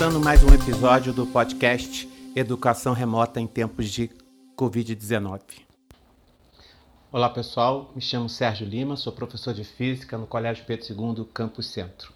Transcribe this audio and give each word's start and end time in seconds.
Começando 0.00 0.24
mais 0.24 0.42
um 0.42 0.48
episódio 0.54 1.12
do 1.12 1.26
podcast 1.26 2.08
Educação 2.34 2.94
Remota 2.94 3.38
em 3.38 3.46
Tempos 3.46 3.90
de 3.90 4.10
Covid-19. 4.56 5.42
Olá 7.12 7.28
pessoal, 7.28 7.92
me 7.94 8.00
chamo 8.00 8.26
Sérgio 8.26 8.66
Lima, 8.66 8.96
sou 8.96 9.12
professor 9.12 9.52
de 9.52 9.62
Física 9.62 10.16
no 10.16 10.26
Colégio 10.26 10.64
Pedro 10.64 10.86
II, 10.88 11.26
Campus 11.34 11.66
Centro. 11.66 12.14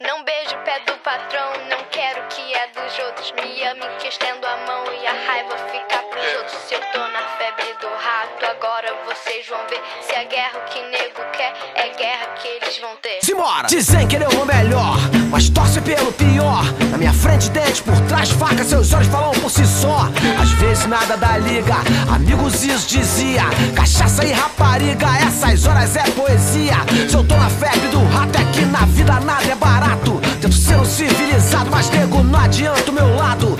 Não 0.00 0.24
beijo 0.24 0.56
o 0.56 0.64
pé 0.64 0.80
do 0.80 0.98
patrão, 1.04 1.52
não 1.70 1.84
quero 1.92 2.26
que 2.34 2.52
é 2.52 2.66
dos 2.72 2.98
outros. 3.06 3.32
Me 3.34 3.62
ame 3.62 3.96
que 4.00 4.08
estendo 4.08 4.44
a 4.44 4.56
mão 4.66 4.84
e 5.00 5.06
a 5.06 5.12
raiva 5.12 5.56
fica 5.70 6.01
Se 6.12 6.74
eu 6.74 6.80
tô 6.92 6.98
na 6.98 7.22
febre 7.38 7.74
do 7.80 7.86
rato, 7.86 8.44
agora 8.44 8.94
vocês 9.06 9.46
vão 9.48 9.58
ver. 9.66 9.80
Se 10.06 10.14
a 10.14 10.24
guerra 10.24 10.60
que 10.68 10.78
nego 10.90 11.22
quer, 11.32 11.54
é 11.74 11.88
guerra 11.96 12.26
que 12.34 12.48
eles 12.48 12.78
vão 12.80 12.94
ter. 12.96 13.18
Simbora! 13.22 13.66
Dizem 13.66 14.06
que 14.06 14.16
ele 14.16 14.24
é 14.24 14.28
o 14.28 14.44
melhor, 14.44 14.98
mas 15.30 15.48
torce 15.48 15.80
pelo 15.80 16.12
pior. 16.12 16.64
Na 16.90 16.98
minha 16.98 17.14
frente, 17.14 17.48
dente, 17.48 17.82
por 17.82 17.98
trás, 18.02 18.30
faca, 18.30 18.62
seus 18.62 18.92
olhos 18.92 19.08
falam 19.08 19.30
por 19.32 19.50
si 19.50 19.66
só. 19.66 20.06
Às 20.40 20.50
vezes 20.52 20.86
nada 20.86 21.16
da 21.16 21.38
liga, 21.38 21.76
amigos 22.14 22.62
isso 22.62 22.88
dizia. 22.88 23.44
Cachaça 23.74 24.22
e 24.22 24.32
rapariga, 24.32 25.06
essas 25.26 25.66
horas 25.66 25.96
é 25.96 26.02
poesia. 26.10 26.76
Se 27.08 27.16
eu 27.16 27.26
tô 27.26 27.36
na 27.36 27.48
febre 27.48 27.88
do 27.88 28.04
rato, 28.08 28.38
é 28.38 28.44
que 28.52 28.66
na 28.66 28.84
vida 28.84 29.18
nada 29.20 29.50
é 29.50 29.54
barato. 29.54 30.20
Tento 30.42 30.54
ser 30.54 30.76
um 30.76 30.84
civilizado, 30.84 31.70
mas 31.70 31.88
nego, 31.88 32.22
não 32.22 32.38
adianta 32.38 32.90
o 32.90 32.94
meu 32.94 33.16
lado. 33.16 33.51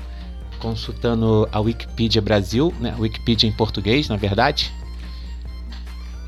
consultando 0.58 1.48
a 1.52 1.60
Wikipedia 1.60 2.20
Brasil, 2.20 2.74
né, 2.80 2.96
Wikipedia 2.98 3.48
em 3.48 3.52
português, 3.52 4.08
na 4.08 4.16
verdade, 4.16 4.72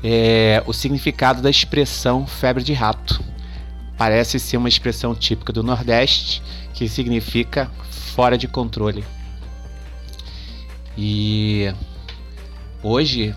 é, 0.01 0.63
o 0.65 0.71
significado 0.71 1.41
da 1.41 1.49
expressão 1.49 2.25
febre 2.25 2.63
de 2.63 2.71
rato. 2.71 3.34
Parece 3.97 4.39
ser 4.39 4.57
uma 4.57 4.67
expressão 4.69 5.15
típica 5.15 5.53
do 5.53 5.63
Nordeste 5.63 6.41
que 6.73 6.87
significa 6.89 7.71
fora 7.89 8.37
de 8.37 8.47
controle. 8.47 9.03
E 10.97 11.73
hoje, 12.83 13.33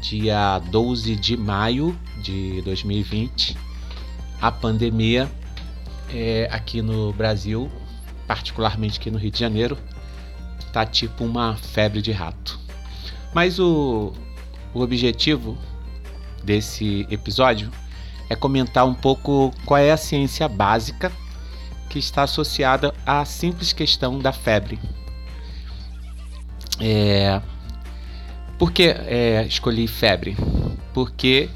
dia 0.00 0.58
12 0.70 1.14
de 1.16 1.36
maio 1.36 1.96
de 2.22 2.60
2020, 2.62 3.56
a 4.40 4.50
pandemia 4.50 5.30
é, 6.12 6.48
aqui 6.50 6.82
no 6.82 7.12
Brasil, 7.12 7.70
particularmente 8.26 8.98
aqui 8.98 9.10
no 9.10 9.18
Rio 9.18 9.30
de 9.30 9.38
Janeiro, 9.38 9.78
tá 10.72 10.86
tipo 10.86 11.24
uma 11.24 11.56
febre 11.56 12.00
de 12.02 12.12
rato. 12.12 12.58
Mas 13.34 13.58
o, 13.58 14.12
o 14.74 14.80
objetivo 14.80 15.56
desse 16.42 17.06
episódio 17.10 17.70
é 18.30 18.36
comentar 18.36 18.86
um 18.86 18.94
pouco 18.94 19.52
qual 19.66 19.80
é 19.80 19.90
a 19.90 19.96
ciência 19.96 20.48
básica 20.48 21.10
que 21.88 21.98
está 21.98 22.22
associada 22.22 22.94
à 23.04 23.24
simples 23.24 23.72
questão 23.72 24.20
da 24.20 24.32
febre. 24.32 24.78
É, 26.78 27.42
por 28.56 28.70
que 28.70 28.84
é, 28.84 29.44
escolhi 29.48 29.88
febre? 29.88 30.36
Porque 30.94 31.50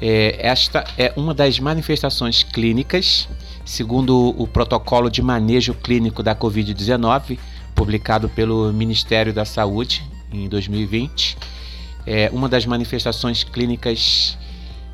é, 0.00 0.38
esta 0.40 0.82
é 0.96 1.12
uma 1.14 1.34
das 1.34 1.60
manifestações 1.60 2.42
clínicas, 2.42 3.28
segundo 3.66 4.34
o 4.38 4.48
protocolo 4.48 5.10
de 5.10 5.20
manejo 5.20 5.74
clínico 5.74 6.22
da 6.22 6.34
Covid-19, 6.34 7.38
publicado 7.74 8.30
pelo 8.30 8.72
Ministério 8.72 9.32
da 9.32 9.44
Saúde 9.44 10.02
em 10.32 10.48
2020. 10.48 11.36
É 12.06 12.30
uma 12.32 12.48
das 12.48 12.64
manifestações 12.64 13.44
clínicas 13.44 14.38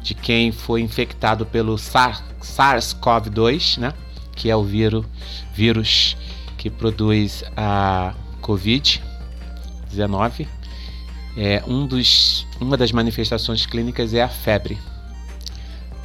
de 0.04 0.14
quem 0.14 0.52
foi 0.52 0.82
infectado 0.82 1.44
pelo 1.46 1.76
SARS-CoV-2, 1.76 3.78
né? 3.78 3.94
que 4.36 4.50
é 4.50 4.56
o 4.56 4.62
vírus, 4.62 5.06
vírus 5.54 6.14
que 6.58 6.68
produz 6.68 7.42
a 7.56 8.12
Covid-19. 8.42 10.46
É, 11.36 11.64
um 11.66 11.84
dos, 11.86 12.46
uma 12.60 12.76
das 12.76 12.92
manifestações 12.92 13.64
clínicas 13.64 14.12
é 14.12 14.22
a 14.22 14.28
febre. 14.28 14.78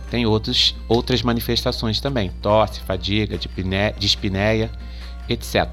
Tem 0.10 0.26
outros, 0.26 0.74
outras 0.88 1.22
manifestações 1.22 2.00
também, 2.00 2.32
tosse, 2.42 2.80
fadiga, 2.80 3.38
dispneia, 3.38 4.72
etc. 5.28 5.68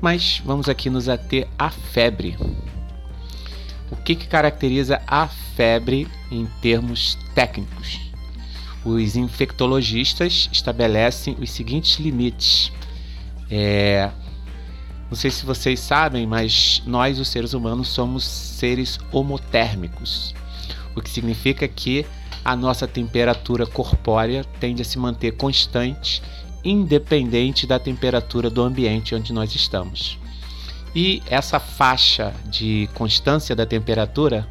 Mas 0.00 0.42
vamos 0.44 0.68
aqui 0.68 0.90
nos 0.90 1.08
ater 1.08 1.46
à 1.56 1.70
febre. 1.70 2.36
O 3.90 3.96
que, 3.96 4.14
que 4.14 4.26
caracteriza 4.26 5.00
a 5.06 5.28
febre 5.28 6.08
em 6.30 6.46
termos 6.60 7.16
técnicos? 7.34 8.00
Os 8.84 9.16
infectologistas 9.16 10.48
estabelecem 10.52 11.36
os 11.40 11.50
seguintes 11.50 11.98
limites. 11.98 12.72
É, 13.50 14.10
não 15.08 15.16
sei 15.16 15.30
se 15.30 15.46
vocês 15.46 15.78
sabem, 15.78 16.26
mas 16.26 16.82
nós, 16.86 17.18
os 17.18 17.28
seres 17.28 17.52
humanos, 17.52 17.88
somos 17.88 18.24
seres 18.24 18.98
homotérmicos, 19.12 20.34
o 20.94 21.00
que 21.00 21.10
significa 21.10 21.68
que 21.68 22.04
a 22.44 22.56
nossa 22.56 22.86
temperatura 22.86 23.66
corpórea 23.66 24.44
tende 24.60 24.82
a 24.82 24.84
se 24.84 24.98
manter 24.98 25.32
constante, 25.32 26.22
independente 26.64 27.66
da 27.66 27.78
temperatura 27.78 28.50
do 28.50 28.62
ambiente 28.62 29.14
onde 29.14 29.32
nós 29.32 29.54
estamos. 29.54 30.18
E 30.96 31.22
essa 31.26 31.60
faixa 31.60 32.32
de 32.46 32.88
constância 32.94 33.54
da 33.54 33.66
temperatura 33.66 34.48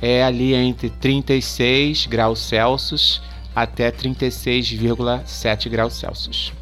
é 0.00 0.22
ali 0.22 0.54
entre 0.54 0.88
36 0.88 2.06
graus 2.06 2.38
Celsius 2.38 3.20
até 3.56 3.90
36,7 3.90 5.68
graus 5.68 5.94
Celsius. 5.94 6.52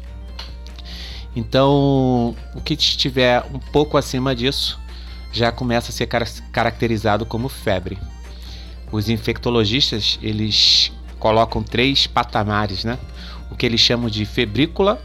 Então, 1.35 2.35
o 2.55 2.61
que 2.61 2.73
estiver 2.73 3.45
um 3.53 3.59
pouco 3.59 3.97
acima 3.97 4.35
disso 4.35 4.79
já 5.31 5.51
começa 5.51 5.91
a 5.91 5.93
ser 5.93 6.07
caracterizado 6.51 7.23
como 7.23 7.47
febre. 7.49 7.99
Os 8.91 9.09
infectologistas 9.09 10.17
eles 10.23 10.91
colocam 11.19 11.61
três 11.61 12.07
patamares, 12.07 12.83
né? 12.83 12.97
O 13.51 13.55
que 13.55 13.67
eles 13.67 13.79
chamam 13.79 14.09
de 14.09 14.25
febrícula, 14.25 14.99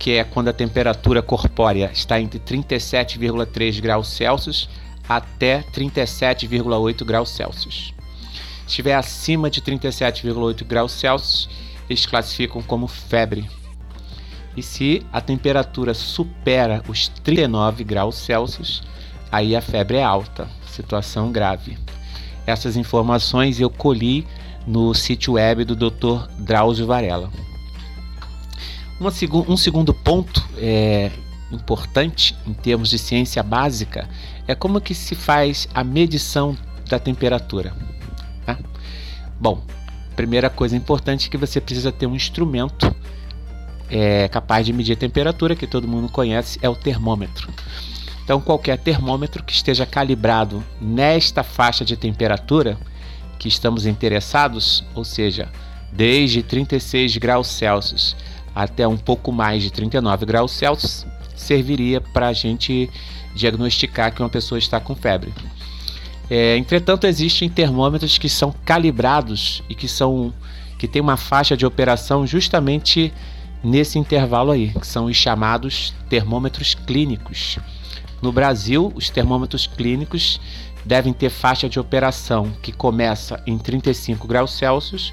que 0.00 0.12
é 0.12 0.24
quando 0.24 0.48
a 0.48 0.52
temperatura 0.54 1.20
corpórea 1.20 1.90
está 1.92 2.18
entre 2.18 2.40
37,3 2.40 3.82
graus 3.82 4.08
Celsius 4.08 4.66
até 5.06 5.62
37,8 5.74 7.04
graus 7.04 7.28
Celsius. 7.28 7.92
Se 8.60 8.68
estiver 8.68 8.94
acima 8.94 9.50
de 9.50 9.60
37,8 9.60 10.64
graus 10.64 10.92
Celsius, 10.92 11.50
eles 11.88 12.06
classificam 12.06 12.62
como 12.62 12.88
febre. 12.88 13.46
E 14.56 14.62
se 14.62 15.04
a 15.12 15.20
temperatura 15.20 15.92
supera 15.92 16.82
os 16.88 17.08
39 17.08 17.84
graus 17.84 18.16
Celsius, 18.16 18.82
aí 19.30 19.54
a 19.54 19.60
febre 19.60 19.98
é 19.98 20.02
alta, 20.02 20.48
situação 20.66 21.30
grave. 21.30 21.76
Essas 22.46 22.74
informações 22.74 23.60
eu 23.60 23.68
colhi 23.68 24.26
no 24.66 24.94
sítio 24.94 25.34
web 25.34 25.62
do 25.62 25.76
Dr. 25.76 26.26
Drauzio 26.38 26.86
Varela. 26.86 27.30
Seg 29.10 29.34
um 29.34 29.56
segundo 29.56 29.94
ponto 29.94 30.46
é, 30.58 31.10
importante 31.50 32.36
em 32.46 32.52
termos 32.52 32.90
de 32.90 32.98
ciência 32.98 33.42
básica 33.42 34.08
é 34.46 34.54
como 34.54 34.80
que 34.80 34.94
se 34.94 35.14
faz 35.14 35.68
a 35.72 35.82
medição 35.82 36.56
da 36.88 36.98
temperatura. 36.98 37.72
Tá? 38.44 38.58
Bom, 39.40 39.62
primeira 40.14 40.50
coisa 40.50 40.76
importante 40.76 41.28
é 41.28 41.30
que 41.30 41.36
você 41.36 41.60
precisa 41.60 41.90
ter 41.90 42.06
um 42.06 42.14
instrumento 42.14 42.94
é, 43.88 44.28
capaz 44.28 44.66
de 44.66 44.72
medir 44.72 44.92
a 44.92 44.96
temperatura, 44.96 45.56
que 45.56 45.66
todo 45.66 45.88
mundo 45.88 46.08
conhece, 46.08 46.58
é 46.62 46.68
o 46.68 46.76
termômetro. 46.76 47.48
Então, 48.22 48.40
qualquer 48.40 48.78
termômetro 48.78 49.42
que 49.42 49.52
esteja 49.52 49.84
calibrado 49.84 50.62
nesta 50.80 51.42
faixa 51.42 51.84
de 51.84 51.96
temperatura 51.96 52.78
que 53.38 53.48
estamos 53.48 53.86
interessados, 53.86 54.84
ou 54.94 55.02
seja, 55.02 55.48
desde 55.92 56.42
36 56.42 57.16
graus 57.16 57.48
Celsius 57.48 58.14
até 58.54 58.86
um 58.86 58.96
pouco 58.96 59.32
mais 59.32 59.62
de 59.62 59.70
39 59.70 60.26
graus 60.26 60.52
Celsius, 60.52 61.06
serviria 61.34 62.00
para 62.00 62.28
a 62.28 62.32
gente 62.32 62.90
diagnosticar 63.34 64.12
que 64.12 64.22
uma 64.22 64.28
pessoa 64.28 64.58
está 64.58 64.80
com 64.80 64.94
febre. 64.94 65.32
É, 66.28 66.56
entretanto, 66.56 67.06
existem 67.06 67.48
termômetros 67.48 68.18
que 68.18 68.28
são 68.28 68.54
calibrados 68.64 69.62
e 69.68 69.74
que 69.74 69.88
são 69.88 70.32
que 70.78 70.88
tem 70.88 71.02
uma 71.02 71.18
faixa 71.18 71.56
de 71.56 71.66
operação 71.66 72.26
justamente 72.26 73.12
nesse 73.62 73.98
intervalo 73.98 74.50
aí, 74.50 74.68
que 74.68 74.86
são 74.86 75.06
os 75.06 75.16
chamados 75.16 75.92
termômetros 76.08 76.74
clínicos. 76.74 77.58
No 78.22 78.32
Brasil, 78.32 78.90
os 78.94 79.10
termômetros 79.10 79.66
clínicos 79.66 80.40
devem 80.84 81.12
ter 81.12 81.28
faixa 81.28 81.68
de 81.68 81.78
operação 81.78 82.50
que 82.62 82.72
começa 82.72 83.42
em 83.46 83.58
35 83.58 84.26
graus 84.26 84.52
Celsius 84.52 85.12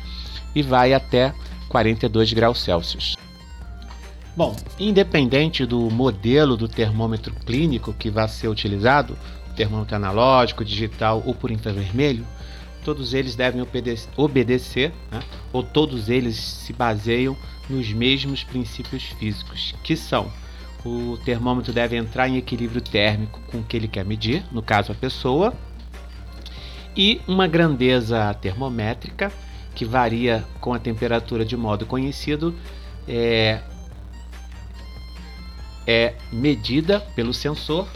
e 0.55 0.61
vai 0.61 0.93
até 0.93 1.33
42 1.67 2.31
graus 2.31 2.61
Celsius. 2.61 3.17
Bom, 4.37 4.55
independente 4.79 5.65
do 5.65 5.89
modelo 5.89 6.55
do 6.55 6.67
termômetro 6.67 7.33
clínico 7.43 7.91
que 7.91 8.11
vai 8.11 8.27
ser 8.27 8.47
utilizado, 8.47 9.17
termômetro 9.55 9.95
analógico, 9.95 10.63
digital 10.63 11.23
ou 11.25 11.33
por 11.33 11.49
infravermelho, 11.49 12.23
todos 12.85 13.15
eles 13.15 13.35
devem 13.35 13.65
obedecer, 14.15 14.93
né? 15.11 15.21
ou 15.51 15.63
todos 15.63 16.07
eles 16.07 16.35
se 16.35 16.71
baseiam 16.71 17.35
nos 17.67 17.91
mesmos 17.91 18.43
princípios 18.43 19.05
físicos, 19.05 19.73
que 19.83 19.97
são 19.97 20.31
o 20.85 21.17
termômetro 21.25 21.73
deve 21.73 21.97
entrar 21.97 22.29
em 22.29 22.37
equilíbrio 22.37 22.79
térmico 22.79 23.41
com 23.47 23.57
o 23.57 23.63
que 23.63 23.75
ele 23.75 23.87
quer 23.87 24.05
medir, 24.05 24.45
no 24.51 24.61
caso 24.61 24.91
a 24.91 24.95
pessoa, 24.95 25.51
e 26.95 27.19
uma 27.27 27.47
grandeza 27.47 28.31
termométrica 28.35 29.31
que 29.73 29.83
varia 29.83 30.45
com 30.61 30.75
a 30.75 30.79
temperatura 30.79 31.43
de 31.43 31.57
modo 31.57 31.87
conhecido 31.87 32.53
é, 33.07 33.61
é 35.87 36.13
medida 36.31 36.99
pelo 37.15 37.33
sensor 37.33 37.87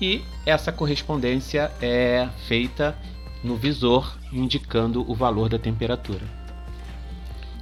e 0.00 0.22
essa 0.44 0.72
correspondência 0.72 1.70
é 1.80 2.28
feita 2.48 2.98
no 3.42 3.56
visor 3.56 4.18
indicando 4.32 5.08
o 5.10 5.14
valor 5.14 5.48
da 5.48 5.58
temperatura. 5.58 6.22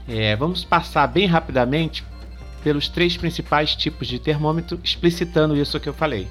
É, 0.09 0.35
vamos 0.35 0.65
passar 0.65 1.07
bem 1.07 1.27
rapidamente 1.27 2.03
pelos 2.63 2.89
três 2.89 3.17
principais 3.17 3.77
tipos 3.77 4.09
de 4.09 4.19
termômetro, 4.19 4.81
explicitando 4.83 5.57
isso 5.57 5.79
que 5.79 5.89
eu 5.89 5.95
falei. 5.95 6.29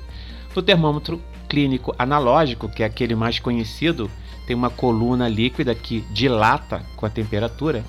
No 0.55 0.61
termômetro 0.61 1.21
clínico 1.47 1.93
analógico, 1.97 2.67
que 2.67 2.81
é 2.81 2.85
aquele 2.85 3.15
mais 3.15 3.39
conhecido, 3.39 4.09
tem 4.47 4.55
uma 4.55 4.69
coluna 4.69 5.27
líquida 5.27 5.73
que 5.75 6.01
dilata 6.11 6.83
com 6.95 7.05
a 7.05 7.09
temperatura. 7.09 7.83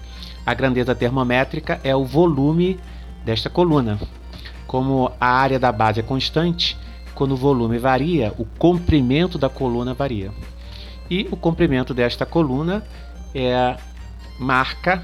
A 0.45 0.53
grandeza 0.53 0.95
termométrica 0.95 1.81
é 1.83 1.97
o 1.97 2.05
volume 2.05 2.79
desta 3.25 3.49
coluna. 3.49 3.99
Como 4.67 5.13
a 5.21 5.27
área 5.27 5.59
da 5.59 5.71
base 5.71 6.01
é 6.01 6.03
constante, 6.03 6.77
quando 7.15 7.33
o 7.33 7.37
volume 7.37 7.79
varia, 7.79 8.33
o 8.39 8.45
comprimento 8.45 9.39
da 9.39 9.49
coluna 9.49 9.95
varia. 9.95 10.33
E 11.11 11.29
o 11.31 11.37
comprimento 11.37 11.93
desta 11.93 12.25
coluna 12.25 12.83
é 13.35 13.77
marca 14.39 15.03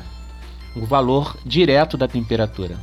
o 0.74 0.84
valor 0.86 1.36
direto 1.44 1.96
da 1.96 2.08
temperatura. 2.08 2.76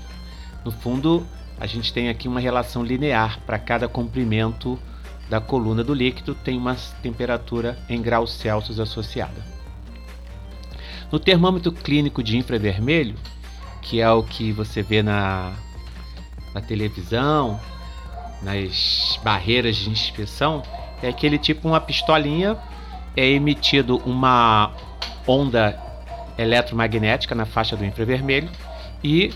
No 0.64 0.72
fundo, 0.72 1.26
a 1.60 1.66
gente 1.66 1.92
tem 1.92 2.10
aqui 2.10 2.28
uma 2.28 2.40
relação 2.40 2.84
linear 2.84 3.40
para 3.46 3.58
cada 3.58 3.88
comprimento 3.88 4.78
da 5.30 5.42
coluna 5.42 5.84
do 5.84 5.94
líquido 5.94 6.34
tem 6.36 6.58
uma 6.58 6.76
temperatura 7.02 7.78
em 7.90 8.02
graus 8.02 8.34
Celsius 8.34 8.80
associada. 8.80 9.46
No 11.12 11.20
termômetro 11.20 11.72
clínico 11.72 12.24
de 12.24 12.38
infravermelho, 12.38 13.16
que 13.82 14.02
é 14.02 14.10
o 14.10 14.24
que 14.24 14.52
você 14.52 14.82
vê 14.82 15.02
na, 15.02 15.54
na 16.58 16.62
televisão, 16.62 17.60
nas 18.42 19.20
barreiras 19.24 19.76
de 19.76 19.90
inspeção, 19.90 20.64
é 21.04 21.08
aquele 21.08 21.38
tipo 21.38 21.68
uma 21.68 21.80
pistolinha, 21.80 22.58
é 23.16 23.26
emitido 23.28 23.98
uma 24.06 24.72
onda 25.28 25.80
eletromagnética 26.38 27.36
na 27.36 27.46
faixa 27.46 27.76
do 27.76 27.86
infravermelho 27.86 28.50
e 29.04 29.32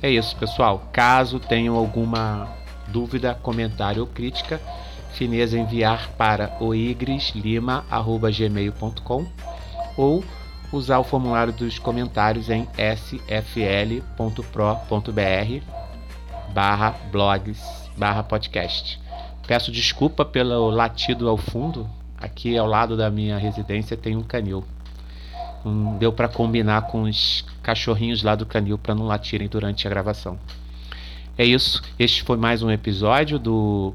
É 0.03 0.11
isso, 0.11 0.35
pessoal. 0.37 0.89
Caso 0.93 1.39
tenham 1.39 1.77
alguma 1.77 2.49
dúvida, 2.89 3.35
comentário 3.35 4.01
ou 4.01 4.09
crítica, 4.09 4.59
fineza 5.13 5.59
enviar 5.59 6.09
para 6.17 6.57
oigreslima@gmail.com 6.61 9.27
ou 9.97 10.25
usar 10.73 10.99
o 10.99 11.05
formulário 11.05 11.53
dos 11.53 11.79
comentários 11.79 12.49
em 12.49 12.69
sfl.pro.br 12.77 14.01
barra 16.53 16.95
blogs 17.11 17.81
barra 17.97 18.23
podcast. 18.23 19.01
Peço 19.47 19.71
desculpa 19.71 20.25
pelo 20.25 20.71
latido 20.71 21.29
ao 21.29 21.37
fundo. 21.37 21.89
Aqui 22.17 22.57
ao 22.57 22.67
lado 22.67 22.97
da 22.97 23.11
minha 23.11 23.37
residência 23.37 23.97
tem 23.97 24.17
um 24.17 24.23
canil. 24.23 24.65
Deu 25.99 26.13
para 26.13 26.29
combinar 26.29 26.83
com 26.83 27.03
os 27.03 27.45
cachorrinhos 27.63 28.23
lá 28.23 28.35
do 28.35 28.47
canil 28.47 28.79
para 28.79 28.95
não 28.95 29.07
latirem 29.07 29.49
durante 29.49 29.87
a 29.87 29.91
gravação. 29.91 30.39
É 31.37 31.45
isso. 31.45 31.83
Este 31.99 32.23
foi 32.23 32.37
mais 32.37 32.63
um 32.63 32.71
episódio 32.71 33.39
do 33.39 33.93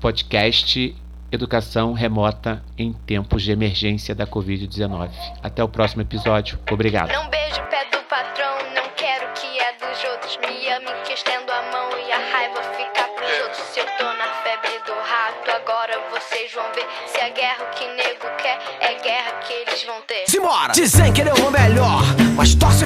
podcast 0.00 0.94
educação 1.32 1.92
remota 1.92 2.62
em 2.76 2.92
tempos 2.92 3.42
de 3.42 3.52
emergência 3.52 4.14
da 4.14 4.26
Covid-19. 4.26 5.10
Até 5.42 5.62
o 5.62 5.68
próximo 5.68 6.02
episódio. 6.02 6.58
Obrigado. 6.70 7.12
Não 7.12 7.28
beijo 7.28 7.60
o 7.60 7.66
pé 7.66 7.84
do 7.92 7.98
patrão, 8.04 8.56
não 8.74 8.88
quero 8.96 9.32
que 9.34 9.46
é 9.58 9.72
dos 9.74 10.04
outros. 10.04 10.38
Me 10.38 10.68
ame 10.68 11.02
que 11.04 11.12
estendo 11.12 11.50
a 11.52 11.62
mão 11.72 11.90
e 11.98 12.12
a 12.12 12.18
raiva 12.32 12.62
fica 12.76 13.04
pros 13.16 13.40
outros. 13.42 13.62
Se 13.72 13.80
eu 13.80 13.86
tô 13.98 14.04
na 14.04 14.26
febre 14.42 14.78
do 14.86 14.92
rato, 14.92 15.50
agora 15.50 16.00
vocês 16.10 16.52
vão 16.52 16.64
ver. 16.74 16.86
Se 17.06 17.20
a 17.20 17.28
guerra 17.28 17.64
que 17.76 17.86
nego 17.86 18.26
quer, 18.42 18.58
é 18.80 18.94
guerra 19.02 19.32
que 19.40 19.52
eles 19.52 19.84
vão 19.84 20.00
ter. 20.02 20.24
Simbora! 20.28 20.72
Dizem 20.72 21.12
que 21.12 21.20
ele 21.20 21.30
é 21.30 21.34
o 21.34 21.50
melhor, 21.50 22.02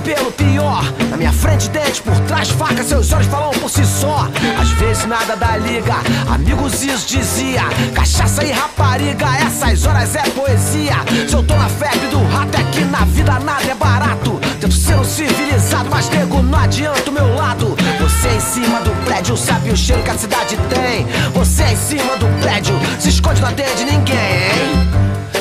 pelo 0.05 0.31
pior. 0.31 0.85
Na 1.11 1.17
minha 1.17 1.33
frente, 1.33 1.69
dente, 1.71 2.03
por 2.03 2.19
trás, 2.21 2.51
faca, 2.51 2.85
seus 2.85 3.11
olhos 3.13 3.27
falam 3.27 3.51
por 3.53 3.71
si 3.71 3.85
só. 3.85 4.29
Às 4.61 4.69
vezes 4.73 5.07
nada 5.07 5.35
dá 5.35 5.57
liga, 5.57 5.95
amigos 6.33 6.83
isso 6.83 7.09
dizia. 7.09 7.63
Cachaça 7.95 8.45
e 8.45 8.53
rapariga, 8.53 9.27
essas 9.39 9.87
horas 9.87 10.15
é 10.15 10.23
poesia. 10.31 10.97
Se 11.27 11.35
eu 11.35 11.43
tô 11.43 11.57
na 11.57 11.69
febre 11.69 12.07
do 12.09 12.23
rato, 12.29 12.57
é 12.57 12.63
que 12.65 12.85
na 12.85 13.05
vida 13.07 13.39
nada 13.41 13.65
é 13.65 13.75
barato. 13.75 14.39
Tento 14.61 14.75
ser 14.75 14.97
um 14.97 15.05
civilizado, 15.05 15.89
mas 15.91 16.09
nego, 16.11 16.43
não 16.43 16.59
adianta 16.59 17.11
o 17.11 17.13
meu 17.13 17.35
lado. 17.35 17.75
Você 18.01 18.29
é 18.29 18.37
em 18.37 18.41
cima 18.41 18.81
do 18.81 18.91
prédio, 19.05 19.37
sabe 19.37 19.71
o 19.71 19.77
cheiro 19.77 20.03
que 20.03 20.11
a 20.11 20.19
cidade 20.19 20.57
tem. 20.69 21.07
Você 21.33 21.63
é 21.63 21.73
em 21.73 21.77
cima 21.77 22.17
do 22.17 22.27
prédio, 22.41 22.75
se 23.01 23.09
esconde, 23.09 23.41
não 23.41 23.49
atende 23.49 23.85
ninguém. 23.85 24.95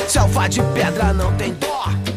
Selva 0.08 0.48
de 0.48 0.62
pedra 0.74 1.12
não 1.12 1.32
tem 1.32 1.52
dó. 1.54 2.13